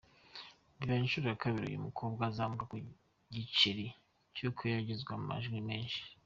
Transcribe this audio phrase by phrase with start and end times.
[0.77, 2.75] Bibaye inshuro ya kabiri uyu mukobwa azamuka ku
[3.33, 3.85] giceri
[4.35, 6.01] cy’uko yagizw amajwi menshi.